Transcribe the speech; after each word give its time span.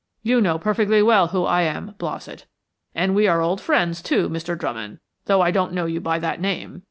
You 0.23 0.41
know 0.41 0.57
perfectly 0.57 1.03
well 1.03 1.27
who 1.27 1.43
I 1.45 1.61
am, 1.61 1.93
Blossett; 1.99 2.47
and 2.95 3.13
we 3.13 3.27
are 3.27 3.39
old 3.39 3.61
friends, 3.61 4.01
too, 4.01 4.29
Mr. 4.29 4.57
Drummond, 4.57 4.97
though 5.25 5.41
I 5.41 5.51
don't 5.51 5.73
know 5.73 5.85
you 5.85 6.01
by 6.01 6.17
that 6.17 6.41
name. 6.41 6.79